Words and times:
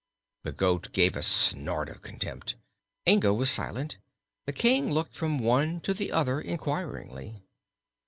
The 0.41 0.51
goat 0.51 0.93
gave 0.93 1.15
a 1.15 1.21
snort 1.21 1.87
of 1.87 2.01
contempt; 2.01 2.55
Inga 3.07 3.35
was 3.35 3.51
silent; 3.51 3.97
the 4.47 4.51
King 4.51 4.91
looked 4.91 5.13
from 5.15 5.37
one 5.37 5.79
to 5.81 5.93
the 5.93 6.11
other 6.11 6.41
inquiringly. 6.41 7.43